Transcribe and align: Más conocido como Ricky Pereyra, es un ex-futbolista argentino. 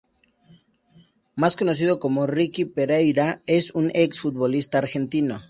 Más 1.35 1.55
conocido 1.55 1.99
como 1.99 2.25
Ricky 2.25 2.65
Pereyra, 2.65 3.39
es 3.45 3.69
un 3.75 3.91
ex-futbolista 3.93 4.79
argentino. 4.79 5.39